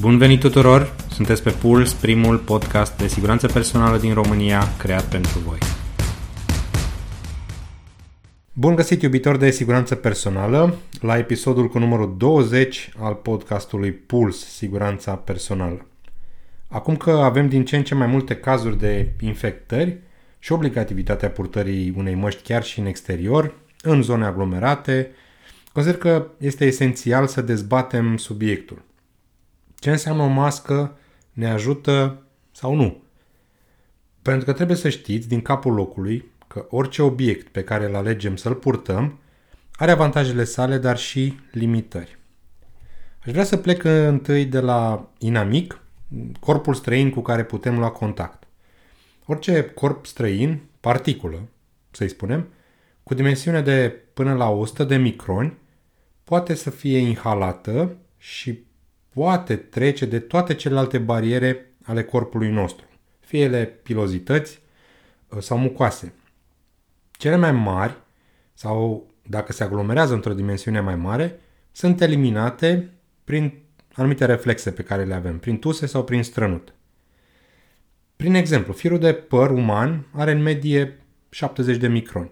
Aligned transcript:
Bun 0.00 0.18
venit 0.18 0.40
tuturor! 0.40 0.94
Sunteți 1.10 1.42
pe 1.42 1.50
Puls, 1.50 1.92
primul 1.92 2.38
podcast 2.38 2.96
de 2.98 3.06
siguranță 3.06 3.46
personală 3.46 3.98
din 3.98 4.14
România 4.14 4.62
creat 4.78 5.04
pentru 5.04 5.38
voi. 5.38 5.58
Bun 8.52 8.74
găsit, 8.74 9.02
iubitor 9.02 9.36
de 9.36 9.50
siguranță 9.50 9.94
personală, 9.94 10.74
la 11.00 11.18
episodul 11.18 11.68
cu 11.68 11.78
numărul 11.78 12.14
20 12.18 12.90
al 12.98 13.14
podcastului 13.14 13.92
Puls, 13.92 14.46
Siguranța 14.54 15.14
Personală. 15.14 15.86
Acum 16.68 16.96
că 16.96 17.10
avem 17.10 17.48
din 17.48 17.64
ce 17.64 17.76
în 17.76 17.84
ce 17.84 17.94
mai 17.94 18.06
multe 18.06 18.36
cazuri 18.36 18.78
de 18.78 19.12
infectări 19.20 19.98
și 20.38 20.52
obligativitatea 20.52 21.30
purtării 21.30 21.94
unei 21.96 22.14
măști 22.14 22.42
chiar 22.42 22.64
și 22.64 22.80
în 22.80 22.86
exterior, 22.86 23.54
în 23.82 24.02
zone 24.02 24.24
aglomerate, 24.24 25.10
consider 25.72 25.98
că 25.98 26.26
este 26.38 26.64
esențial 26.64 27.26
să 27.26 27.40
dezbatem 27.40 28.16
subiectul. 28.16 28.90
Ce 29.82 29.90
înseamnă 29.90 30.22
o 30.22 30.26
mască 30.26 30.96
ne 31.32 31.50
ajută 31.50 32.22
sau 32.52 32.74
nu? 32.74 33.02
Pentru 34.22 34.44
că 34.44 34.52
trebuie 34.52 34.76
să 34.76 34.88
știți 34.88 35.28
din 35.28 35.40
capul 35.40 35.74
locului 35.74 36.30
că 36.46 36.66
orice 36.70 37.02
obiect 37.02 37.48
pe 37.48 37.64
care 37.64 37.84
îl 37.84 37.94
alegem 37.94 38.36
să-l 38.36 38.54
purtăm 38.54 39.18
are 39.72 39.90
avantajele 39.90 40.44
sale, 40.44 40.78
dar 40.78 40.98
și 40.98 41.38
limitări. 41.52 42.18
Aș 43.24 43.32
vrea 43.32 43.44
să 43.44 43.56
plec 43.56 43.84
întâi 43.84 44.44
de 44.44 44.60
la 44.60 45.10
inamic, 45.18 45.80
corpul 46.40 46.74
străin 46.74 47.10
cu 47.10 47.20
care 47.20 47.44
putem 47.44 47.78
lua 47.78 47.90
contact. 47.90 48.42
Orice 49.26 49.64
corp 49.64 50.06
străin, 50.06 50.62
particulă, 50.80 51.48
să-i 51.90 52.08
spunem, 52.08 52.48
cu 53.02 53.14
dimensiune 53.14 53.60
de 53.60 53.88
până 54.14 54.34
la 54.34 54.50
100 54.50 54.84
de 54.84 54.96
microni, 54.96 55.56
poate 56.24 56.54
să 56.54 56.70
fie 56.70 56.98
inhalată 56.98 57.96
și 58.18 58.70
poate 59.14 59.56
trece 59.56 60.06
de 60.06 60.18
toate 60.18 60.54
celelalte 60.54 60.98
bariere 60.98 61.74
ale 61.84 62.04
corpului 62.04 62.50
nostru, 62.50 62.86
fie 63.20 63.40
ele 63.40 63.64
pilozități 63.64 64.60
uh, 65.28 65.38
sau 65.38 65.58
mucoase. 65.58 66.12
Cele 67.10 67.36
mai 67.36 67.52
mari, 67.52 67.96
sau 68.54 69.10
dacă 69.28 69.52
se 69.52 69.64
aglomerează 69.64 70.14
într-o 70.14 70.34
dimensiune 70.34 70.80
mai 70.80 70.96
mare, 70.96 71.40
sunt 71.72 72.00
eliminate 72.00 72.90
prin 73.24 73.62
anumite 73.92 74.24
reflexe 74.24 74.70
pe 74.70 74.82
care 74.82 75.04
le 75.04 75.14
avem, 75.14 75.38
prin 75.38 75.58
tuse 75.58 75.86
sau 75.86 76.04
prin 76.04 76.22
strănut. 76.22 76.74
Prin 78.16 78.34
exemplu, 78.34 78.72
firul 78.72 78.98
de 78.98 79.12
păr 79.12 79.50
uman 79.50 80.06
are 80.12 80.30
în 80.30 80.42
medie 80.42 80.98
70 81.30 81.76
de 81.76 81.88
microni 81.88 82.30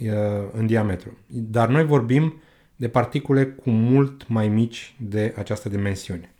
uh, 0.00 0.08
în 0.52 0.66
diametru, 0.66 1.18
dar 1.26 1.68
noi 1.68 1.84
vorbim 1.84 2.42
de 2.76 2.88
particule 2.88 3.46
cu 3.46 3.70
mult 3.70 4.28
mai 4.28 4.48
mici 4.48 4.94
de 4.98 5.34
această 5.36 5.68
dimensiune. 5.68 6.34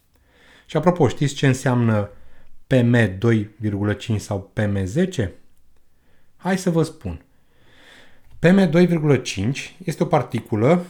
Și 0.66 0.76
apropo, 0.76 1.08
știți 1.08 1.34
ce 1.34 1.46
înseamnă 1.46 2.10
PM2,5 2.74 4.16
sau 4.16 4.52
PM10? 4.60 5.28
Hai 6.36 6.58
să 6.58 6.70
vă 6.70 6.82
spun. 6.82 7.24
PM2,5 8.46 9.22
este 9.84 10.02
o 10.02 10.06
particulă 10.06 10.84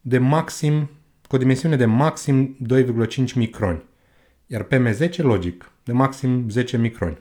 de 0.00 0.18
maxim, 0.18 0.90
cu 1.28 1.34
o 1.34 1.38
dimensiune 1.38 1.76
de 1.76 1.84
maxim 1.84 2.56
2,5 2.74 3.32
microni, 3.34 3.82
iar 4.46 4.66
PM10, 4.66 5.16
logic, 5.16 5.72
de 5.84 5.92
maxim 5.92 6.48
10 6.48 6.76
microni. 6.76 7.18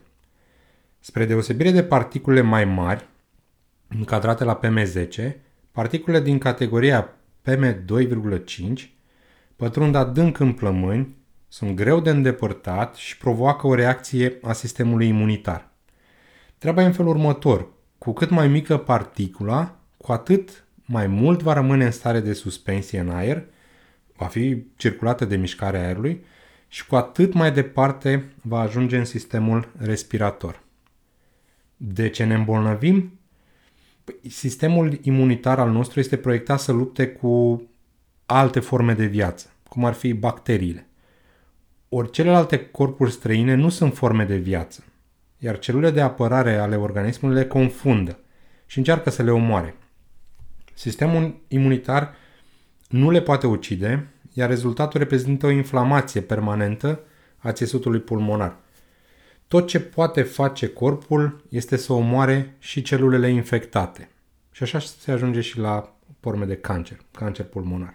Spre 1.00 1.26
deosebire 1.26 1.72
de 1.72 1.84
particulele 1.84 2.42
mai 2.42 2.66
mari, 2.66 3.08
încadrate 3.88 4.44
la 4.44 4.60
PM10, 4.64 5.32
particulele 5.72 6.24
din 6.24 6.38
categoria 6.38 7.17
PM2,5 7.48 8.90
pătrund 9.56 9.96
adânc 9.96 10.40
în 10.40 10.54
plămâni, 10.54 11.16
sunt 11.48 11.76
greu 11.76 12.00
de 12.00 12.10
îndepărtat 12.10 12.96
și 12.96 13.18
provoacă 13.18 13.68
o 13.68 13.76
reacție 13.76 14.38
a 14.42 14.54
sistemului 14.54 15.08
imunitar. 15.08 15.70
Treaba 16.58 16.82
e 16.82 16.86
în 16.86 16.92
felul 16.92 17.12
următor. 17.12 17.68
Cu 17.98 18.14
cât 18.14 18.30
mai 18.30 18.48
mică 18.48 18.78
particula, 18.78 19.80
cu 19.98 20.12
atât 20.12 20.66
mai 20.86 21.08
mult 21.08 21.42
va 21.42 21.54
rămâne 21.54 21.86
în 21.86 21.92
stare 21.92 22.20
de 22.20 22.34
suspensie 22.34 23.00
în 23.00 23.10
aer, 23.10 23.44
va 24.16 24.26
fi 24.26 24.64
circulată 24.76 25.26
de 25.26 25.36
mișcarea 25.36 25.82
aerului 25.82 26.24
și 26.68 26.88
cu 26.88 26.96
atât 26.96 27.34
mai 27.34 27.52
departe 27.52 28.34
va 28.42 28.60
ajunge 28.60 28.98
în 28.98 29.06
sistemul 29.06 29.72
respirator. 29.78 30.64
De 31.78 32.10
ce 32.10 32.24
ne 32.24 32.34
îmbolnăvim? 32.34 33.17
Păi, 34.08 34.30
sistemul 34.30 35.00
imunitar 35.02 35.60
al 35.60 35.70
nostru 35.70 36.00
este 36.00 36.18
proiectat 36.18 36.60
să 36.60 36.72
lupte 36.72 37.08
cu 37.08 37.64
alte 38.26 38.60
forme 38.60 38.94
de 38.94 39.06
viață, 39.06 39.54
cum 39.70 39.86
ar 39.86 39.94
fi 39.94 40.14
bacteriile. 40.14 40.88
Ori 41.90 42.12
celelalte 42.12 42.66
corpuri 42.66 43.12
străine 43.12 43.54
nu 43.54 43.70
sunt 43.70 43.96
forme 43.96 44.26
de 44.26 44.36
viață, 44.36 44.84
iar 45.38 45.60
celulele 45.60 45.94
de 45.94 46.02
apărare 46.02 46.58
ale 46.58 46.76
organismului 46.76 47.38
le 47.38 47.46
confundă 47.46 48.20
și 48.66 48.78
încearcă 48.78 49.10
să 49.10 49.24
le 49.24 49.32
omoare. 49.32 49.76
Sistemul 50.74 51.42
imunitar 51.48 52.14
nu 52.90 53.10
le 53.10 53.22
poate 53.22 53.48
ucide, 53.48 54.08
iar 54.34 54.50
rezultatul 54.50 55.00
reprezintă 55.00 55.46
o 55.46 55.50
inflamație 55.50 56.22
permanentă 56.22 57.00
a 57.38 57.52
țesutului 57.52 58.00
pulmonar– 58.00 58.56
tot 59.48 59.68
ce 59.68 59.80
poate 59.80 60.22
face 60.22 60.68
corpul 60.68 61.44
este 61.50 61.76
să 61.76 61.94
omoare 61.94 62.56
și 62.60 62.82
celulele 62.82 63.30
infectate. 63.30 64.10
Și 64.52 64.64
așa 64.64 64.80
se 64.80 65.12
ajunge 65.12 65.42
și 65.42 65.58
la 65.58 65.96
forme 66.20 66.46
de 66.46 66.56
cancer, 66.56 66.98
cancer 67.12 67.46
pulmonar. 67.46 67.94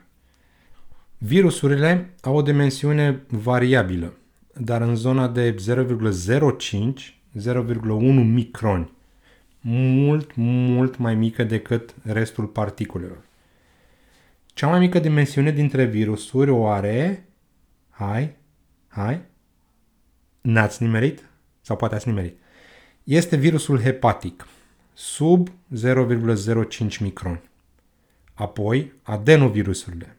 Virusurile 1.18 2.14
au 2.20 2.36
o 2.36 2.42
dimensiune 2.42 3.22
variabilă, 3.28 4.12
dar 4.54 4.80
în 4.80 4.96
zona 4.96 5.28
de 5.28 5.54
0,05 5.54 7.22
0,1 7.38 8.24
microni, 8.24 8.92
mult, 9.60 10.34
mult 10.34 10.96
mai 10.96 11.14
mică 11.14 11.44
decât 11.44 11.94
restul 12.02 12.46
particulelor. 12.46 13.24
Cea 14.46 14.66
mai 14.66 14.78
mică 14.78 14.98
dimensiune 14.98 15.50
dintre 15.50 15.84
virusuri 15.84 16.50
o 16.50 16.68
are, 16.68 17.28
hai, 17.90 18.36
hai, 18.88 19.20
n-ați 20.40 20.82
nimerit? 20.82 21.30
Sau 21.62 21.76
poate 21.76 21.94
ați 21.94 22.08
nimerit, 22.08 22.38
este 23.04 23.36
virusul 23.36 23.80
hepatic, 23.80 24.46
sub 24.92 25.48
0,05 25.48 26.98
microni. 27.00 27.40
Apoi, 28.34 28.92
adenovirusurile, 29.02 30.16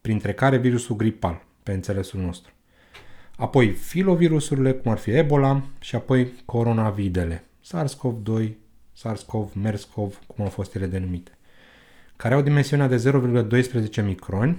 printre 0.00 0.32
care 0.32 0.56
virusul 0.56 0.96
gripal, 0.96 1.44
pe 1.62 1.72
înțelesul 1.72 2.20
nostru. 2.20 2.52
Apoi 3.36 3.70
filovirusurile, 3.70 4.72
cum 4.72 4.90
ar 4.90 4.98
fi 4.98 5.10
Ebola, 5.10 5.62
și 5.80 5.94
apoi 5.94 6.32
coronavidele, 6.44 7.44
SARS-CoV-2, 7.60 8.48
SARS-CoV, 8.92 9.52
MERS-CoV, 9.52 10.18
cum 10.26 10.44
au 10.44 10.50
fost 10.50 10.74
ele 10.74 10.86
denumite, 10.86 11.38
care 12.16 12.34
au 12.34 12.42
dimensiunea 12.42 12.86
de 12.88 13.10
0,12 13.98 14.04
microni 14.04 14.56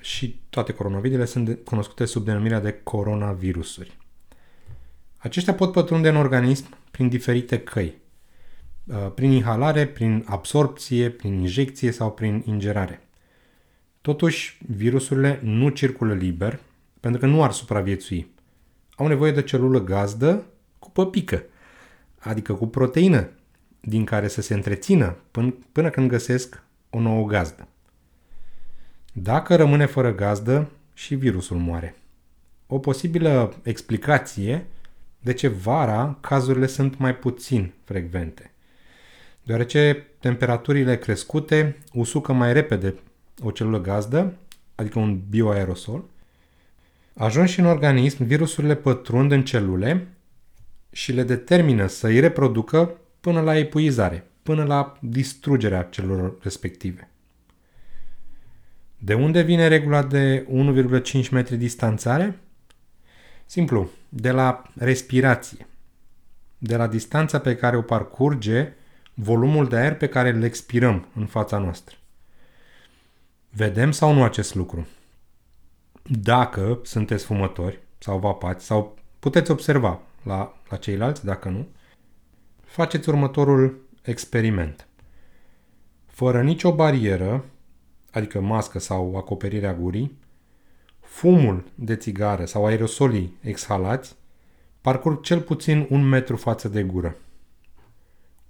și 0.00 0.40
toate 0.50 0.72
coronavidele 0.72 1.24
sunt 1.24 1.58
cunoscute 1.64 2.04
sub 2.04 2.24
denumirea 2.24 2.60
de 2.60 2.80
coronavirusuri. 2.82 3.96
Aceștia 5.24 5.54
pot 5.54 5.72
pătrunde 5.72 6.08
în 6.08 6.16
organism 6.16 6.76
prin 6.90 7.08
diferite 7.08 7.60
căi. 7.60 7.94
Uh, 8.84 9.10
prin 9.14 9.30
inhalare, 9.30 9.86
prin 9.86 10.24
absorpție, 10.26 11.10
prin 11.10 11.32
injecție 11.32 11.90
sau 11.90 12.12
prin 12.12 12.42
ingerare. 12.46 13.06
Totuși, 14.00 14.58
virusurile 14.66 15.40
nu 15.42 15.68
circulă 15.68 16.14
liber 16.14 16.60
pentru 17.00 17.20
că 17.20 17.26
nu 17.26 17.42
ar 17.42 17.52
supraviețui. 17.52 18.30
Au 18.96 19.06
nevoie 19.06 19.32
de 19.32 19.42
celulă 19.42 19.80
gazdă 19.80 20.44
cu 20.78 20.90
păpică, 20.90 21.42
adică 22.18 22.54
cu 22.54 22.66
proteină, 22.66 23.28
din 23.80 24.04
care 24.04 24.28
să 24.28 24.40
se 24.40 24.54
întrețină 24.54 25.16
până, 25.30 25.54
până 25.72 25.90
când 25.90 26.08
găsesc 26.08 26.62
o 26.90 27.00
nouă 27.00 27.26
gazdă. 27.26 27.68
Dacă 29.12 29.56
rămâne 29.56 29.86
fără 29.86 30.14
gazdă, 30.14 30.70
și 30.94 31.14
virusul 31.14 31.56
moare. 31.56 31.96
O 32.66 32.78
posibilă 32.78 33.54
explicație 33.62 34.66
de 35.24 35.32
ce 35.32 35.48
vara 35.48 36.18
cazurile 36.20 36.66
sunt 36.66 36.98
mai 36.98 37.16
puțin 37.16 37.72
frecvente. 37.84 38.50
Deoarece 39.42 40.06
temperaturile 40.20 40.98
crescute 40.98 41.78
usucă 41.92 42.32
mai 42.32 42.52
repede 42.52 42.94
o 43.42 43.50
celulă 43.50 43.80
gazdă, 43.80 44.34
adică 44.74 44.98
un 44.98 45.20
bioaerosol, 45.28 46.04
ajunși 47.14 47.60
în 47.60 47.66
organism, 47.66 48.24
virusurile 48.24 48.74
pătrund 48.74 49.32
în 49.32 49.44
celule 49.44 50.08
și 50.90 51.12
le 51.12 51.22
determină 51.22 51.86
să 51.86 52.06
îi 52.06 52.20
reproducă 52.20 52.98
până 53.20 53.40
la 53.40 53.56
epuizare, 53.56 54.26
până 54.42 54.64
la 54.64 54.98
distrugerea 55.00 55.82
celulelor 55.82 56.36
respective. 56.42 57.10
De 58.98 59.14
unde 59.14 59.42
vine 59.42 59.68
regula 59.68 60.02
de 60.02 60.46
1,5 61.22 61.28
metri 61.30 61.56
distanțare? 61.56 62.38
Simplu, 63.46 63.90
de 64.08 64.30
la 64.30 64.62
respirație, 64.74 65.66
de 66.58 66.76
la 66.76 66.86
distanța 66.86 67.38
pe 67.40 67.56
care 67.56 67.76
o 67.76 67.82
parcurge 67.82 68.72
volumul 69.14 69.68
de 69.68 69.76
aer 69.76 69.96
pe 69.96 70.08
care 70.08 70.28
îl 70.28 70.42
expirăm 70.42 71.06
în 71.14 71.26
fața 71.26 71.58
noastră. 71.58 71.96
Vedem 73.50 73.90
sau 73.90 74.12
nu 74.12 74.22
acest 74.22 74.54
lucru? 74.54 74.86
Dacă 76.02 76.80
sunteți 76.82 77.24
fumători 77.24 77.80
sau 77.98 78.18
vapați 78.18 78.64
sau 78.64 78.98
puteți 79.18 79.50
observa 79.50 80.00
la, 80.22 80.56
la 80.68 80.76
ceilalți, 80.76 81.24
dacă 81.24 81.48
nu, 81.48 81.66
faceți 82.64 83.08
următorul 83.08 83.88
experiment. 84.02 84.86
Fără 86.06 86.42
nicio 86.42 86.74
barieră, 86.74 87.44
adică 88.12 88.40
mască 88.40 88.78
sau 88.78 89.16
acoperirea 89.16 89.74
gurii, 89.74 90.18
fumul 91.14 91.64
de 91.74 91.96
țigară 91.96 92.44
sau 92.44 92.66
aerosolii 92.66 93.38
exhalați 93.40 94.16
parcurg 94.80 95.22
cel 95.22 95.40
puțin 95.40 95.86
un 95.90 96.08
metru 96.08 96.36
față 96.36 96.68
de 96.68 96.82
gură. 96.82 97.16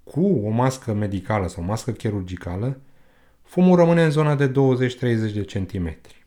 Cu 0.05 0.27
o 0.27 0.49
mască 0.49 0.93
medicală 0.93 1.49
sau 1.49 1.63
mască 1.63 1.91
chirurgicală, 1.91 2.81
fumul 3.43 3.77
rămâne 3.77 4.05
în 4.05 4.11
zona 4.11 4.35
de 4.35 4.51
20-30 4.51 4.53
de 5.33 5.43
centimetri. 5.43 6.27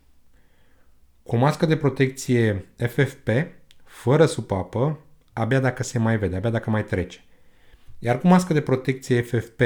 Cu 1.24 1.36
o 1.36 1.38
mască 1.38 1.66
de 1.66 1.78
protecție 1.78 2.66
FFP, 2.76 3.30
fără 3.84 4.26
supapă, 4.26 5.00
abia 5.34 5.60
dacă 5.60 5.84
se 5.84 6.00
mai 6.00 6.18
vede, 6.18 6.36
abia 6.36 6.50
dacă 6.50 6.70
mai 6.70 6.84
trece. 6.84 7.24
Iar 8.00 8.20
cu 8.20 8.28
mască 8.28 8.54
de 8.54 8.62
protecție 8.62 9.22
FFP 9.22 9.62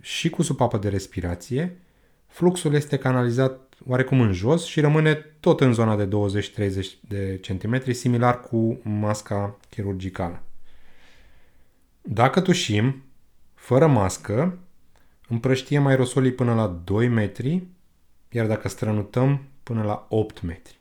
și 0.00 0.30
cu 0.30 0.42
supapă 0.42 0.78
de 0.78 0.88
respirație, 0.88 1.78
fluxul 2.26 2.74
este 2.74 2.96
canalizat 2.96 3.67
oarecum 3.88 4.20
în 4.20 4.32
jos 4.32 4.64
și 4.64 4.80
rămâne 4.80 5.14
tot 5.14 5.60
în 5.60 5.72
zona 5.72 5.96
de 5.96 6.08
20-30 6.08 6.70
de 7.00 7.38
centimetri, 7.40 7.94
similar 7.94 8.40
cu 8.40 8.80
masca 8.82 9.56
chirurgicală. 9.70 10.42
Dacă 12.02 12.40
tușim, 12.40 13.02
fără 13.54 13.86
mască, 13.86 14.58
împrăștiem 15.28 15.86
aerosolii 15.86 16.32
până 16.32 16.54
la 16.54 16.80
2 16.84 17.08
metri, 17.08 17.62
iar 18.30 18.46
dacă 18.46 18.68
strănutăm, 18.68 19.42
până 19.62 19.82
la 19.82 20.06
8 20.08 20.42
metri. 20.42 20.78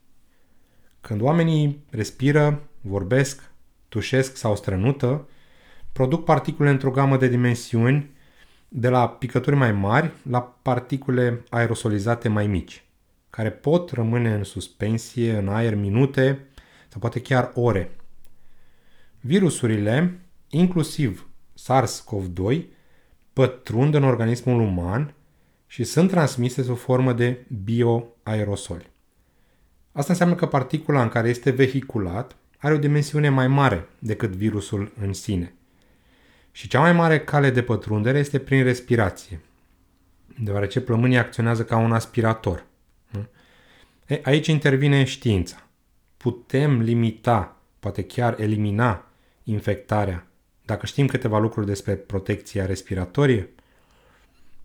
Când 1.01 1.21
oamenii 1.21 1.83
respiră, 1.89 2.61
vorbesc, 2.81 3.51
tușesc 3.89 4.35
sau 4.35 4.55
strănută, 4.55 5.27
produc 5.91 6.23
particule 6.23 6.69
într-o 6.69 6.91
gamă 6.91 7.17
de 7.17 7.27
dimensiuni 7.27 8.15
de 8.67 8.89
la 8.89 9.09
picături 9.09 9.55
mai 9.55 9.71
mari 9.71 10.11
la 10.29 10.41
particule 10.41 11.43
aerosolizate 11.49 12.27
mai 12.29 12.47
mici, 12.47 12.83
care 13.37 13.51
pot 13.51 13.91
rămâne 13.91 14.33
în 14.33 14.43
suspensie 14.43 15.37
în 15.37 15.47
aer 15.47 15.75
minute 15.75 16.45
sau 16.87 16.99
poate 16.99 17.21
chiar 17.21 17.51
ore. 17.53 17.95
Virusurile, 19.19 20.19
inclusiv 20.49 21.29
SARS-CoV-2, 21.53 22.61
pătrund 23.33 23.93
în 23.93 24.03
organismul 24.03 24.61
uman 24.61 25.13
și 25.67 25.83
sunt 25.83 26.09
transmise 26.09 26.63
sub 26.63 26.77
formă 26.77 27.13
de 27.13 27.45
bioaerosoli. 27.63 28.91
Asta 29.91 30.11
înseamnă 30.11 30.35
că 30.35 30.45
particula 30.45 31.01
în 31.01 31.09
care 31.09 31.29
este 31.29 31.49
vehiculat 31.49 32.35
are 32.57 32.73
o 32.73 32.77
dimensiune 32.77 33.29
mai 33.29 33.47
mare 33.47 33.89
decât 33.99 34.29
virusul 34.29 34.91
în 35.01 35.13
sine. 35.13 35.53
Și 36.51 36.67
cea 36.67 36.79
mai 36.79 36.93
mare 36.93 37.19
cale 37.19 37.49
de 37.49 37.61
pătrundere 37.63 38.17
este 38.17 38.39
prin 38.39 38.63
respirație, 38.63 39.39
deoarece 40.43 40.81
plămânii 40.81 41.17
acționează 41.17 41.63
ca 41.63 41.77
un 41.77 41.91
aspirator. 41.91 42.65
E, 44.07 44.19
aici 44.23 44.47
intervine 44.47 45.03
știința. 45.03 45.67
Putem 46.17 46.81
limita, 46.81 47.57
poate 47.79 48.03
chiar 48.03 48.39
elimina 48.39 49.05
infectarea 49.43 50.27
dacă 50.67 50.85
știm 50.85 51.07
câteva 51.07 51.39
lucruri 51.39 51.65
despre 51.65 51.93
protecția 51.93 52.65
respiratorie. 52.65 53.49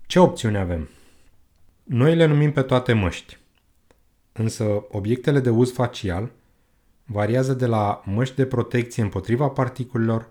Ce 0.07 0.19
opțiuni 0.19 0.57
avem? 0.59 0.89
Noi 1.83 2.15
le 2.15 2.25
numim 2.25 2.53
pe 2.53 2.63
toate 2.63 2.93
măști. 2.93 3.39
Însă 4.33 4.85
obiectele 4.91 5.41
de 5.41 5.51
uz 5.51 5.73
facial 5.73 6.31
variază 7.05 7.55
de 7.55 7.67
la 7.67 8.03
măști 8.05 8.37
de 8.37 8.47
protecție 8.47 9.03
împotriva 9.03 9.49
particulelor 9.49 10.29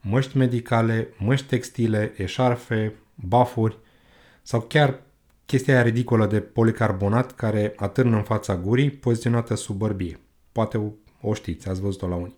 măști 0.00 0.36
medicale, 0.36 1.08
măști 1.18 1.46
textile, 1.46 2.12
eșarfe, 2.16 2.94
bafuri 3.14 3.78
sau 4.42 4.60
chiar 4.60 5.00
chestia 5.46 5.74
aia 5.74 5.82
ridicolă 5.82 6.26
de 6.26 6.40
policarbonat 6.40 7.34
care 7.34 7.72
atârnă 7.76 8.16
în 8.16 8.22
fața 8.22 8.56
gurii, 8.56 8.90
poziționată 8.90 9.54
sub 9.54 9.76
bărbie. 9.76 10.20
Poate 10.52 10.78
o, 10.78 10.90
o 11.20 11.34
știți, 11.34 11.68
ați 11.68 11.80
văzut-o 11.80 12.08
la 12.08 12.14
unii. 12.14 12.36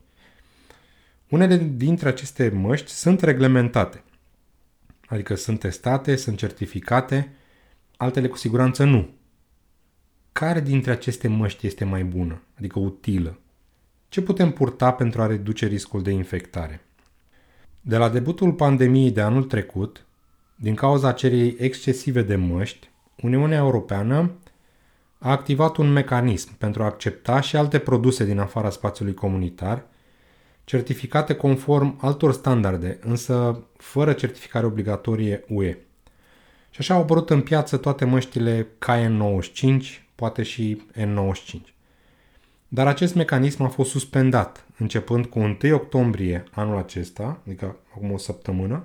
Unele 1.29 1.57
dintre 1.57 2.09
aceste 2.09 2.49
măști 2.49 2.91
sunt 2.91 3.21
reglementate, 3.21 4.03
adică 5.07 5.35
sunt 5.35 5.59
testate, 5.59 6.17
sunt 6.17 6.39
certificate, 6.39 7.35
altele 7.97 8.29
cu 8.29 8.37
siguranță 8.37 8.85
nu. 8.85 9.09
Care 10.33 10.61
dintre 10.61 10.91
aceste 10.91 11.29
măști 11.29 11.67
este 11.67 11.85
mai 11.85 12.05
bună, 12.05 12.43
adică 12.59 12.79
utilă? 12.79 13.39
Ce 14.09 14.23
putem 14.23 14.51
purta 14.51 14.93
pentru 14.93 15.23
a 15.23 15.27
reduce 15.27 15.67
riscul 15.67 16.03
de 16.03 16.11
infectare? 16.11 16.81
De 17.81 17.97
la 17.97 18.09
debutul 18.09 18.53
pandemiei 18.53 19.11
de 19.11 19.21
anul 19.21 19.45
trecut, 19.45 20.07
din 20.57 20.75
cauza 20.75 21.13
cererii 21.13 21.57
excesive 21.59 22.23
de 22.23 22.37
măști, 22.37 22.88
Uniunea 23.23 23.59
Europeană 23.59 24.31
a 25.19 25.31
activat 25.31 25.77
un 25.77 25.93
mecanism 25.93 26.57
pentru 26.59 26.83
a 26.83 26.87
accepta 26.87 27.41
și 27.41 27.57
alte 27.57 27.79
produse 27.79 28.25
din 28.25 28.39
afara 28.39 28.71
spațiului 28.71 29.15
comunitar, 29.15 29.85
certificate 30.65 31.35
conform 31.35 31.99
altor 32.01 32.33
standarde, 32.33 32.99
însă 33.03 33.63
fără 33.77 34.13
certificare 34.13 34.67
obligatorie 34.67 35.45
UE. 35.49 35.77
Și 36.71 36.79
așa 36.79 36.95
au 36.95 37.01
apărut 37.01 37.31
în 37.31 37.43
piață 37.43 37.77
toate 37.77 38.05
măștile 38.05 38.67
KN95, 38.87 39.83
poate 40.15 40.43
și 40.43 40.83
N95. 40.95 41.61
Dar 42.69 42.87
acest 42.87 43.15
mecanism 43.15 43.63
a 43.63 43.69
fost 43.69 43.91
suspendat 43.91 44.67
începând 44.79 45.27
cu 45.27 45.39
1 45.39 45.57
octombrie 45.73 46.45
anul 46.51 46.77
acesta, 46.77 47.41
adică 47.47 47.77
acum 47.95 48.13
o 48.13 48.19
săptămână, 48.19 48.85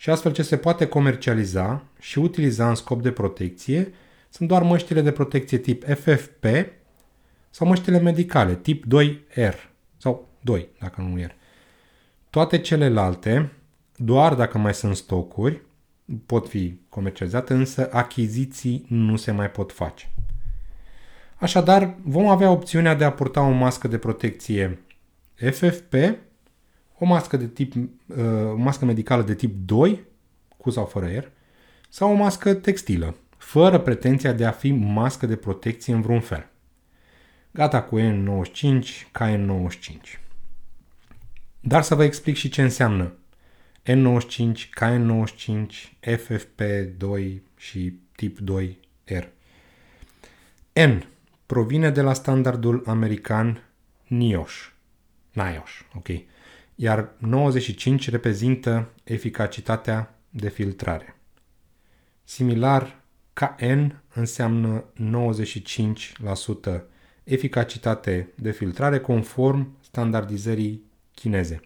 și 0.00 0.10
astfel 0.10 0.32
ce 0.32 0.42
se 0.42 0.56
poate 0.56 0.86
comercializa 0.86 1.82
și 1.98 2.18
utiliza 2.18 2.68
în 2.68 2.74
scop 2.74 3.02
de 3.02 3.10
protecție 3.10 3.92
sunt 4.28 4.48
doar 4.48 4.62
măștile 4.62 5.00
de 5.00 5.12
protecție 5.12 5.58
tip 5.58 5.84
FFP 5.84 6.44
sau 7.50 7.66
măștile 7.66 7.98
medicale 7.98 8.54
tip 8.54 8.84
2R 8.84 9.54
sau 9.96 10.28
2 10.40 10.68
dacă 10.80 11.00
nu 11.00 11.22
R. 11.22 11.30
Toate 12.30 12.58
celelalte, 12.58 13.52
doar 13.96 14.34
dacă 14.34 14.58
mai 14.58 14.74
sunt 14.74 14.96
stocuri, 14.96 15.62
pot 16.26 16.48
fi 16.48 16.78
comercializate, 16.88 17.54
însă 17.54 17.88
achiziții 17.92 18.84
nu 18.88 19.16
se 19.16 19.30
mai 19.30 19.50
pot 19.50 19.72
face. 19.72 20.10
Așadar, 21.36 21.94
vom 22.02 22.26
avea 22.26 22.50
opțiunea 22.50 22.94
de 22.94 23.04
a 23.04 23.12
purta 23.12 23.40
o 23.40 23.50
mască 23.50 23.88
de 23.88 23.98
protecție 23.98 24.78
FFP, 25.34 25.94
o 27.00 27.06
mască, 27.06 27.36
de 27.36 27.46
tip, 27.46 27.74
uh, 27.74 28.16
o 28.52 28.56
mască 28.56 28.84
medicală 28.84 29.22
de 29.22 29.34
tip 29.34 29.54
2, 29.64 30.04
cu 30.56 30.70
sau 30.70 30.84
fără 30.84 31.06
aer, 31.06 31.30
sau 31.88 32.10
o 32.10 32.14
mască 32.14 32.54
textilă, 32.54 33.16
fără 33.36 33.78
pretenția 33.78 34.32
de 34.32 34.44
a 34.44 34.50
fi 34.50 34.72
mască 34.72 35.26
de 35.26 35.36
protecție 35.36 35.94
în 35.94 36.00
vreun 36.00 36.20
fel. 36.20 36.48
Gata 37.50 37.82
cu 37.82 37.98
N95, 38.00 38.82
KN95. 39.18 40.20
Dar 41.60 41.82
să 41.82 41.94
vă 41.94 42.04
explic 42.04 42.36
și 42.36 42.48
ce 42.48 42.62
înseamnă 42.62 43.12
N95, 43.82 44.52
KN95, 44.80 45.66
FFP2 46.00 47.34
și 47.56 47.98
tip 48.16 48.38
2R. 48.40 49.26
N 50.72 51.04
provine 51.46 51.90
de 51.90 52.00
la 52.00 52.12
standardul 52.12 52.82
american 52.86 53.62
NIOSH. 54.06 54.66
NIOSH, 55.32 55.80
ok. 55.94 56.08
Iar 56.82 57.12
95 57.18 58.10
reprezintă 58.10 58.88
eficacitatea 59.04 60.18
de 60.30 60.48
filtrare. 60.48 61.16
Similar, 62.24 63.00
KN 63.32 64.02
înseamnă 64.14 64.84
95% 66.76 66.80
eficacitate 67.24 68.28
de 68.34 68.50
filtrare 68.50 69.00
conform 69.00 69.76
standardizării 69.80 70.82
chineze. 71.14 71.60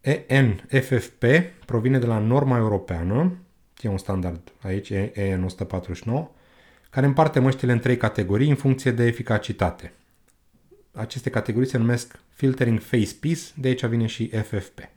EN-FFP 0.00 1.24
provine 1.66 1.98
de 1.98 2.06
la 2.06 2.18
norma 2.18 2.56
europeană, 2.56 3.38
e 3.80 3.88
un 3.88 3.98
standard 3.98 4.52
aici, 4.60 4.90
EN 5.12 5.44
149, 5.44 6.30
care 6.90 7.06
împarte 7.06 7.38
măștile 7.38 7.72
în 7.72 7.80
trei 7.80 7.96
categorii 7.96 8.48
în 8.48 8.56
funcție 8.56 8.90
de 8.90 9.04
eficacitate. 9.04 9.92
Aceste 10.92 11.30
categorii 11.30 11.68
se 11.68 11.78
numesc 11.78 12.22
Filtering 12.34 12.80
Face 12.80 13.14
Piece, 13.20 13.42
de 13.54 13.68
aici 13.68 13.84
vine 13.84 14.06
și 14.06 14.26
FFP. 14.26 14.88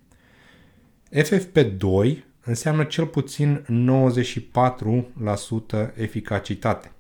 FFP2 1.11 2.17
înseamnă 2.43 2.83
cel 2.83 3.05
puțin 3.05 3.65
94% 5.93 5.95
eficacitate. 5.95 6.91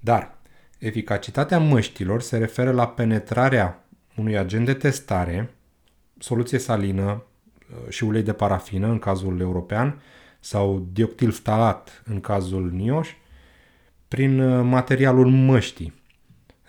Dar 0.00 0.38
eficacitatea 0.78 1.58
măștilor 1.58 2.20
se 2.20 2.38
referă 2.38 2.70
la 2.70 2.88
penetrarea 2.88 3.84
unui 4.16 4.38
agent 4.38 4.66
de 4.66 4.74
testare, 4.74 5.54
soluție 6.18 6.58
salină 6.58 7.22
uh, 7.22 7.88
și 7.88 8.04
ulei 8.04 8.22
de 8.22 8.32
parafină 8.32 8.86
în 8.86 8.98
cazul 8.98 9.40
european 9.40 10.02
sau 10.40 10.86
dioctilftalat 10.92 12.02
în 12.04 12.20
cazul 12.20 12.70
NIOSH, 12.70 13.10
prin 14.08 14.40
uh, 14.40 14.64
materialul 14.64 15.30
măștii, 15.30 16.01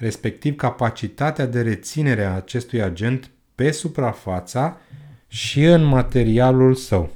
respectiv 0.03 0.55
capacitatea 0.55 1.45
de 1.45 1.61
reținere 1.61 2.23
a 2.23 2.35
acestui 2.35 2.81
agent 2.81 3.29
pe 3.55 3.71
suprafața 3.71 4.77
și 5.27 5.63
în 5.63 5.83
materialul 5.83 6.75
său. 6.75 7.11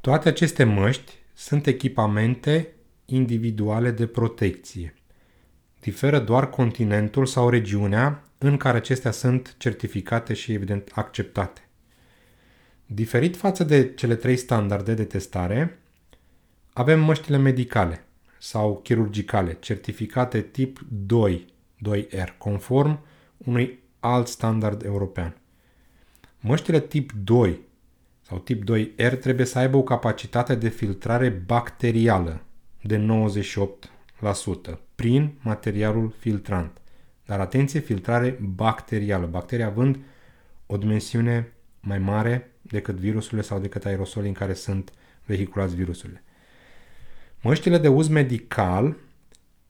Toate 0.00 0.28
aceste 0.28 0.64
măști 0.64 1.12
sunt 1.34 1.66
echipamente 1.66 2.68
individuale 3.04 3.90
de 3.90 4.06
protecție. 4.06 4.94
Diferă 5.80 6.18
doar 6.18 6.50
continentul 6.50 7.26
sau 7.26 7.48
regiunea 7.48 8.24
în 8.38 8.56
care 8.56 8.76
acestea 8.76 9.10
sunt 9.10 9.54
certificate 9.58 10.34
și 10.34 10.52
evident 10.52 10.90
acceptate. 10.94 11.68
Diferit 12.86 13.36
față 13.36 13.64
de 13.64 13.94
cele 13.94 14.14
trei 14.14 14.36
standarde 14.36 14.94
de 14.94 15.04
testare, 15.04 15.78
avem 16.72 17.00
măștile 17.00 17.36
medicale 17.36 18.04
sau 18.44 18.80
chirurgicale, 18.82 19.56
certificate 19.60 20.40
tip 20.40 20.80
2, 20.88 21.46
2R, 21.88 22.36
conform 22.38 23.00
unui 23.36 23.78
alt 24.00 24.26
standard 24.26 24.84
european. 24.84 25.36
Măștile 26.40 26.80
tip 26.80 27.12
2 27.12 27.60
sau 28.20 28.38
tip 28.38 28.62
2R 28.70 29.18
trebuie 29.20 29.46
să 29.46 29.58
aibă 29.58 29.76
o 29.76 29.82
capacitate 29.82 30.54
de 30.54 30.68
filtrare 30.68 31.28
bacterială 31.28 32.42
de 32.82 33.06
98% 34.72 34.78
prin 34.94 35.34
materialul 35.40 36.14
filtrant. 36.18 36.80
Dar 37.26 37.40
atenție, 37.40 37.80
filtrare 37.80 38.38
bacterială. 38.40 39.26
Bacteria 39.26 39.66
având 39.66 39.98
o 40.66 40.76
dimensiune 40.76 41.52
mai 41.80 41.98
mare 41.98 42.52
decât 42.62 42.94
virusurile 42.94 43.42
sau 43.42 43.58
decât 43.58 43.84
aerosolii 43.84 44.28
în 44.28 44.34
care 44.34 44.54
sunt 44.54 44.92
vehiculați 45.24 45.74
virusurile. 45.74 46.23
Măștile 47.44 47.78
de 47.78 47.88
uz 47.88 48.08
medical 48.08 48.96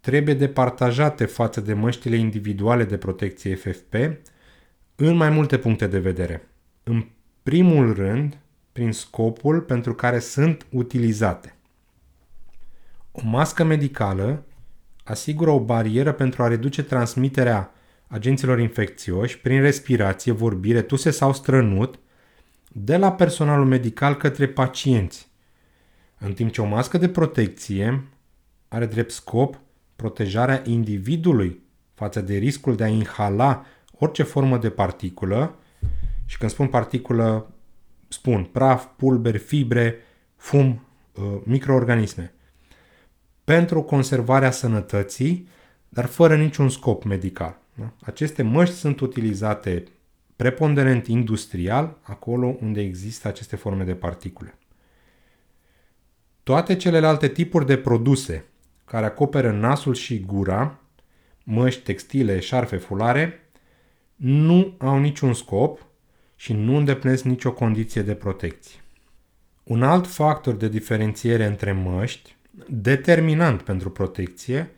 trebuie 0.01 0.35
departajate 0.35 1.25
față 1.25 1.61
de 1.61 1.73
măștile 1.73 2.17
individuale 2.17 2.85
de 2.85 2.97
protecție 2.97 3.55
FFP 3.55 3.95
în 4.95 5.17
mai 5.17 5.31
multe 5.31 5.59
puncte 5.59 5.87
de 5.87 5.99
vedere. 5.99 6.49
În 6.83 7.07
primul 7.43 7.93
rând, 7.93 8.39
prin 8.73 8.93
scopul 8.93 9.61
pentru 9.61 9.95
care 9.95 10.19
sunt 10.19 10.67
utilizate. 10.71 11.55
O 13.13 13.21
mască 13.25 13.65
medicală 13.65 14.45
asigură 15.05 15.51
o 15.51 15.61
barieră 15.61 16.13
pentru 16.13 16.43
a 16.43 16.49
reduce 16.49 16.83
transmiterea 16.83 17.73
agenților 18.07 18.59
infecțioși 18.59 19.39
prin 19.39 19.61
respirație, 19.61 20.33
vorbire, 20.33 20.83
tuse 20.83 21.11
sau 21.11 21.33
strănut 21.33 21.99
de 22.73 22.97
la 22.97 23.13
personalul 23.13 23.67
medical 23.67 24.17
către 24.17 24.49
pacienți, 24.49 25.33
în 26.25 26.33
timp 26.33 26.53
ce 26.53 26.61
o 26.61 26.65
mască 26.65 26.99
de 26.99 27.09
protecție 27.09 28.05
are 28.69 28.87
drept 28.87 29.11
scop 29.11 29.61
protejarea 29.97 30.63
individului 30.65 31.63
față 31.95 32.21
de 32.21 32.37
riscul 32.37 32.77
de 32.77 32.85
a 32.85 32.89
inhala 32.89 33.65
orice 33.99 34.23
formă 34.23 34.59
de 34.59 34.71
particulă 34.71 35.59
și 36.25 36.39
când 36.39 36.51
spun 36.51 36.67
particulă, 36.67 37.51
spun 38.09 38.45
praf, 38.45 38.87
pulberi, 38.97 39.39
fibre, 39.39 39.97
fum, 40.37 40.87
uh, 41.15 41.41
microorganisme. 41.45 42.35
Pentru 43.45 43.83
conservarea 43.83 44.51
sănătății, 44.51 45.49
dar 45.89 46.05
fără 46.05 46.37
niciun 46.37 46.69
scop 46.69 47.05
medical. 47.05 47.59
Da? 47.75 47.93
Aceste 48.01 48.43
măști 48.43 48.75
sunt 48.75 49.01
utilizate 49.01 49.85
preponderent 50.37 51.07
industrial, 51.07 51.97
acolo 52.03 52.57
unde 52.61 52.81
există 52.81 53.29
aceste 53.29 53.57
forme 53.57 53.85
de 53.85 53.95
particule. 53.95 54.59
Toate 56.45 56.77
celelalte 56.77 57.29
tipuri 57.29 57.67
de 57.67 57.77
produse 57.77 58.45
care 58.85 59.07
acoperă 59.07 59.53
nasul 59.53 59.95
și 59.95 60.21
gura, 60.21 60.81
măști, 61.45 61.83
textile, 61.83 62.41
șarfe, 62.41 62.77
fulare, 62.77 63.51
nu 64.17 64.75
au 64.79 64.99
niciun 64.99 65.35
scop 65.35 65.87
și 66.37 66.53
nu 66.53 66.77
îndeplinesc 66.77 67.25
nicio 67.25 67.53
condiție 67.53 68.03
de 68.03 68.15
protecție. 68.15 68.81
Un 69.63 69.83
alt 69.83 70.07
factor 70.07 70.55
de 70.55 70.69
diferențiere 70.69 71.45
între 71.45 71.73
măști, 71.73 72.37
determinant 72.69 73.63
pentru 73.63 73.91
protecție, 73.91 74.71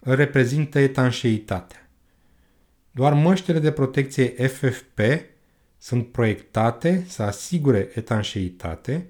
îl 0.00 0.14
reprezintă 0.14 0.78
etanșeitatea. 0.78 1.88
Doar 2.90 3.12
măștile 3.12 3.58
de 3.58 3.70
protecție 3.70 4.26
FFP 4.28 5.00
sunt 5.78 6.06
proiectate 6.06 7.04
să 7.08 7.22
asigure 7.22 7.90
etanșeitate 7.94 9.06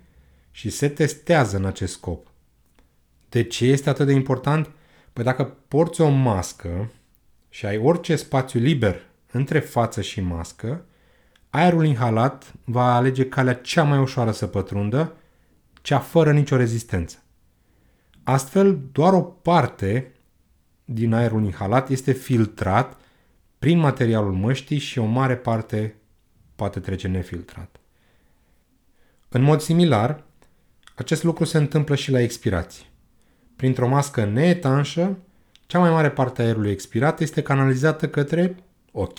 și 0.57 0.71
se 0.71 0.89
testează 0.89 1.57
în 1.57 1.65
acest 1.65 1.93
scop. 1.93 2.27
De 3.29 3.43
ce 3.43 3.65
este 3.67 3.89
atât 3.89 4.07
de 4.07 4.13
important? 4.13 4.71
Păi 5.13 5.25
dacă 5.25 5.45
porți 5.69 6.01
o 6.01 6.09
mască 6.09 6.91
și 7.49 7.67
ai 7.67 7.79
orice 7.79 8.17
spațiu 8.17 8.61
liber 8.61 9.01
între 9.31 9.59
față 9.59 10.01
și 10.01 10.21
mască, 10.21 10.85
aerul 11.51 11.85
inhalat 11.85 12.53
va 12.65 12.95
alege 12.95 13.29
calea 13.29 13.55
cea 13.55 13.83
mai 13.83 13.99
ușoară 13.99 14.31
să 14.31 14.47
pătrundă, 14.47 15.17
cea 15.83 15.99
fără 15.99 16.33
nicio 16.33 16.57
rezistență. 16.57 17.23
Astfel, 18.23 18.81
doar 18.93 19.13
o 19.13 19.23
parte 19.23 20.13
din 20.85 21.13
aerul 21.13 21.45
inhalat 21.45 21.89
este 21.89 22.13
filtrat 22.13 22.97
prin 23.59 23.79
materialul 23.79 24.33
măștii 24.33 24.79
și 24.79 24.99
o 24.99 25.05
mare 25.05 25.37
parte 25.37 25.95
poate 26.57 26.81
trece 26.81 27.09
nefiltrat. 27.09 27.77
În 29.29 29.43
mod 29.43 29.61
similar, 29.61 30.25
acest 30.95 31.23
lucru 31.23 31.45
se 31.45 31.59
întâmplă 31.59 31.95
și 31.95 32.11
la 32.11 32.21
expirație. 32.21 32.85
Printr-o 33.57 33.89
mască 33.89 34.25
neetanșă, 34.25 35.19
cea 35.67 35.79
mai 35.79 35.91
mare 35.91 36.11
parte 36.11 36.43
a 36.43 36.45
aerului 36.45 36.71
expirat 36.71 37.21
este 37.21 37.43
canalizată 37.43 38.09
către 38.09 38.57
ochi. 38.93 39.19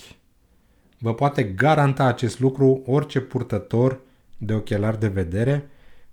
Vă 0.97 1.13
poate 1.13 1.43
garanta 1.43 2.03
acest 2.03 2.39
lucru 2.39 2.81
orice 2.85 3.19
purtător 3.19 3.99
de 4.37 4.53
ochelari 4.53 4.99
de 4.99 5.07
vedere, 5.07 5.69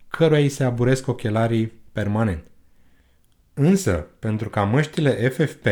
căruia 0.08 0.40
îi 0.40 0.48
se 0.48 0.64
aburesc 0.64 1.06
ochelarii 1.06 1.72
permanent. 1.92 2.46
Însă, 3.54 4.06
pentru 4.18 4.48
ca 4.48 4.64
măștile 4.64 5.28
FFP 5.28 5.66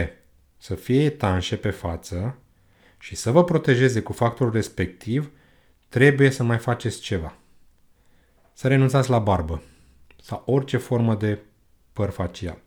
să 0.58 0.74
fie 0.74 1.04
etanșe 1.04 1.56
pe 1.56 1.70
față 1.70 2.38
și 2.98 3.16
să 3.16 3.30
vă 3.30 3.44
protejeze 3.44 4.00
cu 4.00 4.12
factorul 4.12 4.52
respectiv, 4.52 5.30
trebuie 5.88 6.30
să 6.30 6.42
mai 6.42 6.58
faceți 6.58 7.00
ceva. 7.00 7.36
Să 8.52 8.68
renunțați 8.68 9.10
la 9.10 9.18
barbă 9.18 9.62
sau 10.22 10.42
orice 10.46 10.76
formă 10.76 11.14
de 11.14 11.38
păr 11.92 12.10
facial. 12.10 12.58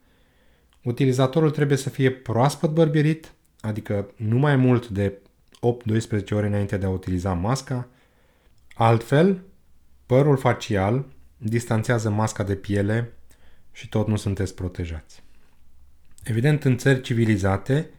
Utilizatorul 0.84 1.52
trebuie 1.52 1.78
să 1.78 1.90
fie 1.90 2.12
proaspăt 2.12 2.70
bărbirit, 2.70 3.34
adică 3.60 4.12
nu 4.16 4.38
mai 4.38 4.56
mult 4.56 4.88
de 4.88 5.14
8-12 6.22 6.30
ore 6.32 6.48
înainte 6.48 6.78
de 6.78 6.86
a 6.86 6.90
utiliza 6.90 7.34
masca. 7.34 7.88
Altfel, 8.74 9.42
părul 10.06 10.38
facial 10.38 11.06
distanțează 11.38 12.10
masca 12.10 12.44
de 12.44 12.56
piele 12.56 13.14
și 13.72 13.90
tot 13.90 14.08
nu 14.08 14.16
sunteți 14.16 14.56
protejați. 14.56 15.24
Evident, 16.24 16.64
în 16.64 16.78
țări 16.78 17.02
civilizate, 17.02 17.90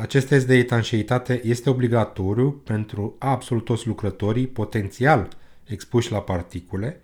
acest 0.00 0.26
test 0.26 0.46
de 0.46 0.54
etanșeitate 0.54 1.40
este 1.44 1.70
obligatoriu 1.70 2.50
pentru 2.50 3.16
absolut 3.18 3.64
toți 3.64 3.86
lucrătorii 3.86 4.46
potențial 4.46 5.28
expuși 5.64 6.10
la 6.10 6.20
particule 6.20 7.00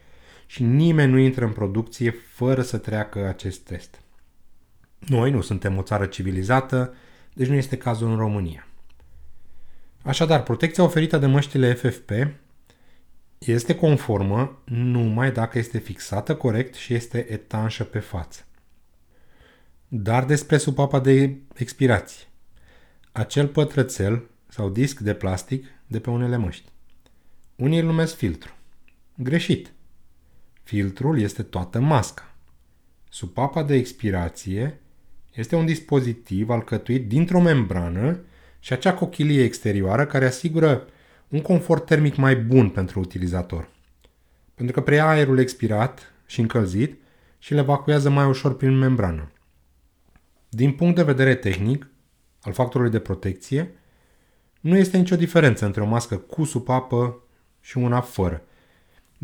și 0.53 0.63
nimeni 0.63 1.13
nu 1.13 1.19
intră 1.19 1.45
în 1.45 1.53
producție 1.53 2.11
fără 2.11 2.63
să 2.63 2.79
treacă 2.79 3.29
acest 3.29 3.61
test. 3.61 4.01
Noi 4.99 5.31
nu 5.31 5.41
suntem 5.41 5.77
o 5.77 5.83
țară 5.83 6.07
civilizată, 6.07 6.95
deci 7.35 7.49
nu 7.49 7.55
este 7.55 7.77
cazul 7.77 8.11
în 8.11 8.17
România. 8.17 8.67
Așadar, 10.03 10.43
protecția 10.43 10.85
oferită 10.85 11.19
de 11.19 11.27
măștile 11.27 11.73
FFP 11.73 12.11
este 13.39 13.75
conformă 13.75 14.63
numai 14.65 15.33
dacă 15.33 15.59
este 15.59 15.79
fixată 15.79 16.37
corect 16.37 16.75
și 16.75 16.95
este 16.95 17.33
etanșă 17.33 17.85
pe 17.85 17.99
față. 17.99 18.45
Dar 19.89 20.25
despre 20.25 20.57
supapa 20.57 21.01
de 21.01 21.37
expirație. 21.55 22.27
Acel 23.13 23.49
pătrățel 23.49 24.23
sau 24.49 24.69
disc 24.69 24.99
de 24.99 25.15
plastic 25.15 25.67
de 25.87 26.01
pe 26.01 26.11
unele 26.11 26.37
măști. 26.37 26.69
Unii 27.57 27.79
îl 27.79 27.87
numesc 27.87 28.17
filtru. 28.17 28.53
Greșit. 29.15 29.73
Filtrul 30.63 31.21
este 31.21 31.43
toată 31.43 31.81
masca. 31.81 32.35
Supapa 33.09 33.63
de 33.63 33.75
expirație 33.75 34.81
este 35.35 35.57
un 35.57 35.67
dispozitiv 35.67 36.51
alcătuit 36.51 37.09
dintr-o 37.09 37.41
membrană 37.41 38.21
și 38.59 38.73
acea 38.73 38.95
cochilie 38.95 39.45
exterioară 39.45 40.07
care 40.07 40.27
asigură 40.27 40.87
un 41.29 41.41
confort 41.41 41.87
termic 41.87 42.17
mai 42.17 42.37
bun 42.37 42.69
pentru 42.69 43.01
utilizator. 43.01 43.69
Pentru 44.55 44.75
că 44.75 44.81
preia 44.81 45.09
aerul 45.09 45.39
expirat 45.39 46.13
și 46.27 46.41
încălzit 46.41 47.01
și 47.39 47.55
le 47.55 47.61
evacuează 47.61 48.11
mai 48.11 48.27
ușor 48.27 48.57
prin 48.57 48.79
membrană. 48.79 49.31
Din 50.49 50.73
punct 50.73 50.97
de 50.97 51.03
vedere 51.03 51.35
tehnic, 51.35 51.87
al 52.43 52.53
factorului 52.53 52.93
de 52.93 52.99
protecție, 52.99 53.71
nu 54.61 54.77
este 54.77 54.97
nicio 54.97 55.17
diferență 55.17 55.65
între 55.65 55.83
o 55.83 55.87
mască 55.87 56.17
cu 56.17 56.45
supapă 56.45 57.23
și 57.61 57.79
una 57.79 58.01
fără, 58.01 58.43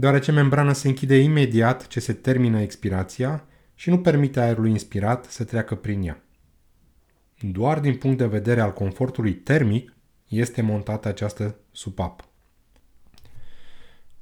deoarece 0.01 0.33
membrana 0.33 0.73
se 0.73 0.89
închide 0.89 1.17
imediat 1.17 1.87
ce 1.87 2.01
se 2.01 2.13
termină 2.13 2.61
expirația 2.61 3.45
și 3.75 3.91
nu 3.91 4.01
permite 4.01 4.41
aerului 4.41 4.71
inspirat 4.71 5.25
să 5.25 5.45
treacă 5.45 5.75
prin 5.75 6.03
ea. 6.03 6.23
Doar 7.41 7.81
din 7.81 7.95
punct 7.95 8.19
de 8.19 8.27
vedere 8.27 8.61
al 8.61 8.73
confortului 8.73 9.35
termic 9.35 9.97
este 10.29 10.63
montată 10.63 11.09
această 11.09 11.59
supapă. 11.73 12.25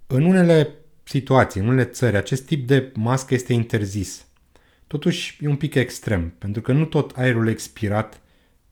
În 0.06 0.25
unele 0.25 0.75
situații, 1.02 1.61
în 1.61 1.66
unele 1.66 1.85
țări, 1.85 2.16
acest 2.16 2.47
tip 2.47 2.66
de 2.66 2.92
mască 2.95 3.35
este 3.35 3.52
interzis. 3.52 4.26
Totuși 4.87 5.38
e 5.45 5.49
un 5.49 5.56
pic 5.56 5.75
extrem, 5.75 6.30
pentru 6.38 6.61
că 6.61 6.73
nu 6.73 6.85
tot 6.85 7.16
aerul 7.16 7.49
expirat 7.49 8.21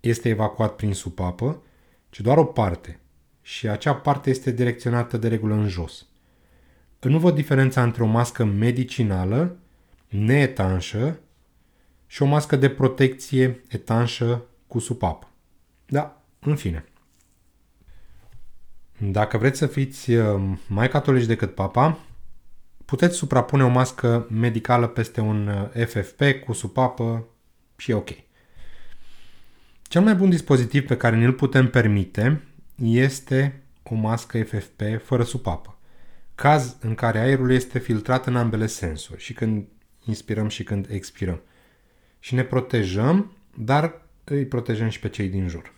este 0.01 0.29
evacuat 0.29 0.77
prin 0.77 0.93
supapă, 0.93 1.63
ci 2.11 2.21
doar 2.21 2.39
o 2.39 2.45
parte. 2.45 2.99
Și 3.43 3.69
acea 3.69 3.95
parte 3.95 4.31
este 4.31 4.51
direcționată 4.51 5.17
de 5.17 5.29
regulă 5.29 5.55
în 5.55 5.69
jos. 5.69 6.07
Nu 7.09 7.19
văd 7.19 7.35
diferența 7.35 7.83
între 7.83 8.03
o 8.03 8.07
mască 8.07 8.45
medicinală, 8.45 9.57
neetanșă, 10.09 11.19
și 12.07 12.23
o 12.23 12.27
mască 12.27 12.57
de 12.57 12.69
protecție 12.69 13.61
etanșă 13.69 14.45
cu 14.67 14.79
supapă. 14.79 15.29
Da, 15.87 16.23
în 16.41 16.57
fine. 16.57 16.85
Dacă 18.99 19.39
vreți 19.39 19.59
să 19.59 19.67
fiți 19.67 20.11
uh, 20.11 20.43
mai 20.69 20.89
catolici 20.89 21.27
decât 21.27 21.55
papa, 21.55 21.99
puteți 22.85 23.17
suprapune 23.17 23.65
o 23.65 23.69
mască 23.69 24.27
medicală 24.31 24.87
peste 24.87 25.21
un 25.21 25.47
uh, 25.47 25.87
FFP 25.87 26.23
cu 26.45 26.53
supapă 26.53 27.27
și 27.77 27.91
e 27.91 27.95
ok. 27.95 28.09
Cel 29.83 30.03
mai 30.03 30.15
bun 30.15 30.31
dispozitiv 30.31 30.87
pe 30.87 30.97
care 30.97 31.17
ne-l 31.17 31.33
putem 31.33 31.71
permite 31.71 32.43
este 32.83 33.63
o 33.83 33.95
mască 33.95 34.43
FFP 34.43 34.81
fără 35.03 35.23
supapă. 35.23 35.74
Caz 36.35 36.77
în 36.81 36.95
care 36.95 37.19
aerul 37.19 37.51
este 37.51 37.79
filtrat 37.79 38.27
în 38.27 38.37
ambele 38.37 38.67
sensuri, 38.67 39.21
și 39.21 39.33
când 39.33 39.67
inspirăm 40.05 40.49
și 40.49 40.63
când 40.63 40.87
expirăm. 40.91 41.41
Și 42.19 42.35
ne 42.35 42.43
protejăm, 42.43 43.37
dar 43.55 44.03
îi 44.25 44.47
protejăm 44.47 44.89
și 44.89 45.01
pe 45.01 45.09
cei 45.09 45.29
din 45.29 45.49
jur. 45.49 45.73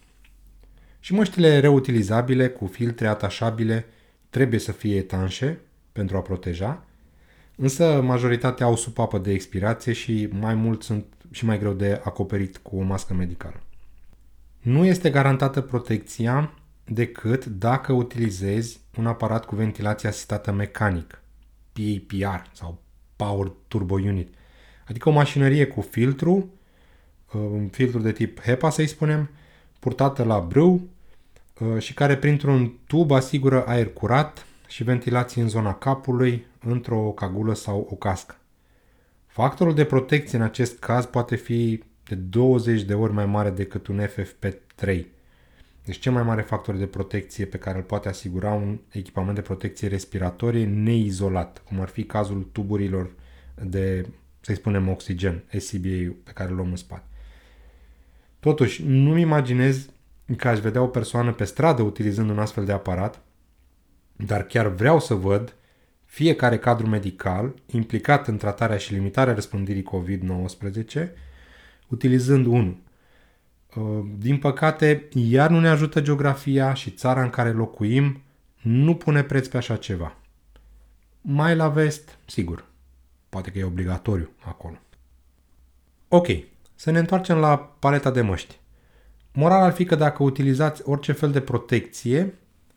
Și 1.01 1.15
măștile 1.15 1.61
reutilizabile 1.61 2.49
cu 2.49 2.67
filtre 2.67 3.07
atașabile 3.07 3.87
trebuie 4.31 4.61
să 4.61 4.73
fie 4.73 4.97
etanșe 4.97 5.59
pentru 5.93 6.17
a 6.17 6.21
proteja, 6.21 6.85
însă 7.57 8.01
majoritatea 8.01 8.67
au 8.67 8.77
supapă 8.77 9.19
de 9.19 9.33
expirație 9.33 9.93
și 9.93 10.29
mai 10.33 10.55
mult 10.55 10.83
sunt 10.83 11.05
și 11.31 11.45
mai 11.45 11.59
greu 11.59 11.73
de 11.73 12.01
acoperit 12.05 12.57
cu 12.57 12.77
o 12.77 12.83
mască 12.83 13.15
medicală. 13.15 13.61
Nu 14.61 14.85
este 14.85 15.11
garantată 15.11 15.61
protecția 15.61 16.53
decât 16.87 17.45
dacă 17.45 17.93
utilizezi 17.93 18.81
un 18.99 19.07
aparat 19.07 19.45
cu 19.45 19.55
ventilație 19.55 20.09
asistată 20.09 20.53
mecanic, 20.53 21.23
PAPR 21.73 22.51
sau 22.53 22.83
Power 23.17 23.53
Turbo 23.69 23.95
Unit, 23.95 24.35
adică 24.89 25.09
o 25.09 25.13
mașinărie 25.13 25.67
cu 25.67 25.81
filtru, 25.81 26.51
un 27.33 27.69
filtru 27.69 27.99
de 27.99 28.13
tip 28.13 28.41
HEPA 28.41 28.71
să-i 28.71 28.87
spunem, 28.87 29.31
purtată 29.79 30.23
la 30.25 30.41
brâu 30.41 30.89
uh, 31.61 31.79
și 31.79 31.95
care 31.95 32.17
printr-un 32.17 32.79
tub 32.87 33.11
asigură 33.11 33.67
aer 33.67 33.93
curat 33.93 34.47
și 34.69 34.85
ventilație 34.85 35.43
în 35.43 35.49
zona 35.49 35.75
capului, 35.75 36.47
într-o 36.61 37.01
cagulă 37.01 37.55
sau 37.55 37.89
o 37.91 37.95
cască. 37.95 38.37
Factorul 39.27 39.75
de 39.75 39.85
protecție 39.85 40.39
în 40.39 40.45
acest 40.45 40.79
caz 40.79 41.05
poate 41.05 41.37
fi 41.37 41.83
de 42.05 42.15
20 42.15 42.83
de 42.83 42.95
ori 42.95 43.13
mai 43.13 43.27
mare 43.27 43.51
decât 43.51 43.87
un 43.87 44.07
FFP3. 44.07 45.05
Deci 45.87 45.99
cel 45.99 46.13
mai 46.13 46.23
mare 46.23 46.43
factor 46.43 46.75
de 46.77 46.87
protecție 46.87 47.45
pe 47.45 47.59
care 47.59 47.77
îl 47.77 47.83
poate 47.83 48.09
asigura 48.09 48.53
un 48.53 48.79
echipament 48.91 49.35
de 49.35 49.41
protecție 49.41 49.89
respiratorie 49.89 50.65
neizolat, 50.65 51.63
cum 51.69 51.81
ar 51.81 51.89
fi 51.89 52.05
cazul 52.05 52.49
tuburilor 52.53 53.11
de, 53.63 54.07
să 54.41 54.55
spunem, 54.55 54.89
oxigen, 54.89 55.43
SCBA 55.59 56.15
pe 56.25 56.31
care 56.35 56.51
îl 56.51 56.57
luăm 56.57 56.71
în 56.71 56.77
spate. 56.77 57.05
Totuși, 58.41 58.83
nu-mi 58.87 59.21
imaginez 59.21 59.89
că 60.37 60.49
aș 60.49 60.59
vedea 60.59 60.83
o 60.83 60.87
persoană 60.87 61.33
pe 61.33 61.45
stradă 61.45 61.83
utilizând 61.83 62.31
un 62.31 62.39
astfel 62.39 62.65
de 62.65 62.73
aparat, 62.73 63.23
dar 64.17 64.43
chiar 64.43 64.67
vreau 64.67 65.01
să 65.01 65.15
văd 65.15 65.57
fiecare 66.05 66.59
cadru 66.59 66.87
medical 66.87 67.55
implicat 67.67 68.29
în 68.29 68.37
tratarea 68.37 68.77
și 68.77 68.93
limitarea 68.93 69.35
răspândirii 69.35 69.89
COVID-19, 69.95 71.09
utilizând 71.89 72.47
unul 72.47 72.85
din 74.19 74.39
păcate, 74.39 75.09
iar 75.13 75.51
nu 75.51 75.61
ne 75.61 75.69
ajută 75.69 76.01
geografia 76.01 76.75
și 76.75 76.91
țara 76.91 77.23
în 77.23 77.31
care 77.31 77.51
locuim 77.53 78.23
nu 78.63 78.95
pune 78.95 79.23
preț 79.23 79.47
pe 79.47 79.57
așa 79.57 79.77
ceva. 79.77 80.17
Mai 81.21 81.57
la 81.57 81.69
vest, 81.69 82.19
sigur. 82.27 82.65
Poate 83.29 83.51
că 83.51 83.59
e 83.59 83.65
obligatoriu 83.65 84.31
acolo. 84.45 84.79
Ok, 86.09 86.27
să 86.75 86.91
ne 86.91 86.99
întoarcem 86.99 87.37
la 87.37 87.59
paleta 87.59 88.11
de 88.11 88.21
măști. 88.21 88.59
Moral 89.33 89.63
ar 89.63 89.73
fi 89.73 89.85
că 89.85 89.95
dacă 89.95 90.23
utilizați 90.23 90.83
orice 90.85 91.13
fel 91.13 91.31
de 91.31 91.41
protecție, 91.41 92.35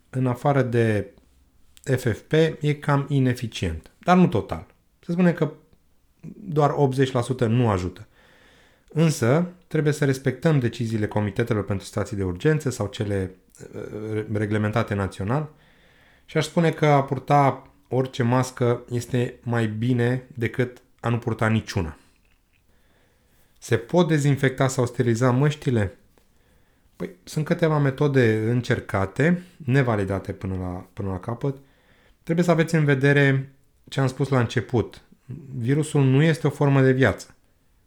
în 0.10 0.28
afară 0.28 0.62
de 0.62 1.14
FFP, 1.82 2.32
e 2.60 2.74
cam 2.74 3.06
ineficient. 3.10 3.92
Dar 4.00 4.18
nu 4.18 4.28
total. 4.28 4.66
Se 5.00 5.12
spune 5.12 5.32
că 5.32 5.52
doar 6.40 6.76
80% 7.46 7.48
nu 7.48 7.70
ajută. 7.70 8.08
Însă, 8.90 9.52
trebuie 9.70 9.94
să 9.94 10.06
respectăm 10.06 10.60
deciziile 10.60 11.08
comitetelor 11.08 11.66
pentru 11.66 11.86
situații 11.86 12.18
de 12.18 12.24
urgență 12.24 12.70
sau 12.70 12.88
cele 12.88 13.36
uh, 13.76 14.26
reglementate 14.34 14.94
național 14.94 15.50
și 16.26 16.38
aș 16.38 16.46
spune 16.46 16.72
că 16.72 16.86
a 16.86 17.04
purta 17.04 17.72
orice 17.88 18.24
mască 18.24 18.84
este 18.90 19.40
mai 19.44 19.68
bine 19.68 20.28
decât 20.36 20.82
a 21.00 21.10
nu 21.10 21.18
purta 21.18 21.48
niciuna. 21.48 21.98
Se 23.60 23.78
pot 23.78 24.08
dezinfecta 24.08 24.68
sau 24.68 24.86
steriliza 24.86 25.32
măștile? 25.32 25.98
Păi, 26.96 27.10
sunt 27.24 27.46
câteva 27.46 27.78
metode 27.78 28.50
încercate, 28.50 29.44
nevalidate 29.58 30.32
până 30.32 30.56
la, 30.56 30.88
până 30.94 31.10
la 31.10 31.20
capăt. 31.20 31.58
Trebuie 32.24 32.46
să 32.46 32.52
aveți 32.52 32.76
în 32.76 32.86
vedere 32.86 33.54
ce 33.90 34.00
am 34.00 34.08
spus 34.08 34.30
la 34.30 34.40
început. 34.40 35.02
Virusul 35.58 36.04
nu 36.04 36.24
este 36.24 36.48
o 36.48 36.50
formă 36.50 36.82
de 36.82 36.92
viață, 36.92 37.36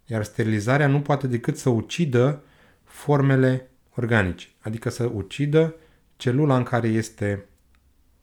iar 0.07 0.25
sterilizarea 0.25 0.87
nu 0.87 1.01
poate 1.01 1.27
decât 1.27 1.57
să 1.57 1.69
ucidă 1.69 2.43
formele 2.85 3.71
organice, 3.95 4.49
adică 4.61 4.89
să 4.89 5.11
ucidă 5.15 5.75
celula 6.17 6.57
în 6.57 6.63
care 6.63 6.89
este 6.89 7.45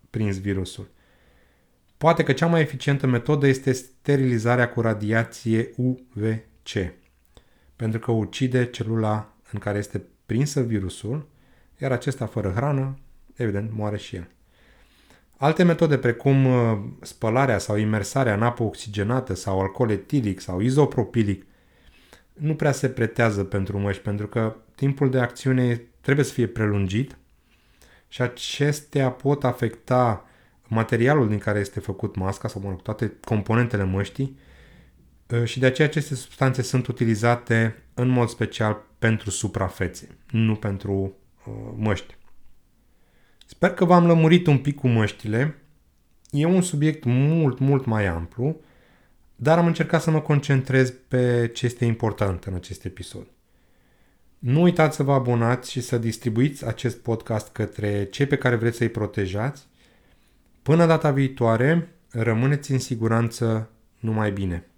prins 0.09 0.39
virusul. 0.39 0.87
Poate 1.97 2.23
că 2.23 2.33
cea 2.33 2.47
mai 2.47 2.61
eficientă 2.61 3.07
metodă 3.07 3.47
este 3.47 3.71
sterilizarea 3.71 4.69
cu 4.69 4.81
radiație 4.81 5.69
UVC 5.75 6.97
pentru 7.79 7.99
că 7.99 8.11
ucide 8.11 8.65
celula 8.65 9.33
în 9.51 9.59
care 9.59 9.77
este 9.77 10.03
prinsă 10.25 10.61
virusul, 10.61 11.27
iar 11.77 11.91
acesta 11.91 12.25
fără 12.25 12.51
hrană, 12.55 12.97
evident, 13.35 13.71
moare 13.73 13.97
și 13.97 14.15
el. 14.15 14.27
Alte 15.37 15.63
metode 15.63 15.97
precum 15.97 16.45
uh, 16.45 16.79
spălarea 17.01 17.57
sau 17.57 17.77
imersarea 17.77 18.33
în 18.33 18.41
apă 18.41 18.63
oxigenată 18.63 19.33
sau 19.33 19.59
alcool 19.59 19.89
etilic 19.89 20.39
sau 20.39 20.59
izopropilic 20.59 21.45
nu 22.39 22.55
prea 22.55 22.71
se 22.71 22.89
pretează 22.89 23.43
pentru 23.43 23.79
măști 23.79 24.01
pentru 24.01 24.27
că 24.27 24.55
timpul 24.75 25.09
de 25.09 25.19
acțiune 25.19 25.81
trebuie 26.01 26.25
să 26.25 26.33
fie 26.33 26.47
prelungit 26.47 27.17
și 28.07 28.21
acestea 28.21 29.11
pot 29.11 29.43
afecta 29.43 30.25
materialul 30.67 31.27
din 31.27 31.37
care 31.37 31.59
este 31.59 31.79
făcut 31.79 32.15
masca 32.15 32.47
sau 32.47 32.61
mă 32.61 32.69
rog, 32.69 32.81
toate 32.81 33.13
componentele 33.21 33.83
măștii 33.83 34.37
Uh, 35.33 35.43
și 35.43 35.59
de 35.59 35.65
aceea 35.65 35.87
aceste 35.87 36.15
substanțe 36.15 36.61
sunt 36.61 36.87
utilizate 36.87 37.83
în 37.93 38.07
mod 38.07 38.29
special 38.29 38.81
pentru 38.99 39.29
suprafețe, 39.29 40.17
nu 40.29 40.55
pentru 40.55 40.93
uh, 41.45 41.53
măști. 41.75 42.17
Sper 43.45 43.73
că 43.73 43.85
v-am 43.85 44.05
lămurit 44.05 44.47
un 44.47 44.57
pic 44.57 44.75
cu 44.75 44.87
măștile. 44.87 45.55
E 46.29 46.45
un 46.45 46.61
subiect 46.61 47.03
mult, 47.03 47.59
mult 47.59 47.85
mai 47.85 48.05
amplu, 48.05 48.61
dar 49.41 49.57
am 49.57 49.65
încercat 49.65 50.01
să 50.01 50.11
mă 50.11 50.21
concentrez 50.21 50.93
pe 51.07 51.49
ce 51.53 51.65
este 51.65 51.85
important 51.85 52.43
în 52.43 52.53
acest 52.53 52.85
episod. 52.85 53.27
Nu 54.39 54.61
uitați 54.61 54.95
să 54.95 55.03
vă 55.03 55.13
abonați 55.13 55.71
și 55.71 55.81
să 55.81 55.97
distribuiți 55.97 56.65
acest 56.65 56.97
podcast 56.97 57.51
către 57.51 58.03
cei 58.03 58.25
pe 58.25 58.37
care 58.37 58.55
vreți 58.55 58.77
să-i 58.77 58.89
protejați. 58.89 59.67
Până 60.61 60.85
data 60.85 61.11
viitoare, 61.11 61.95
rămâneți 62.11 62.71
în 62.71 62.79
siguranță 62.79 63.69
numai 63.99 64.31
bine. 64.31 64.68